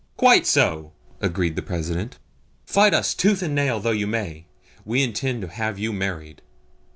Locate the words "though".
3.79-3.91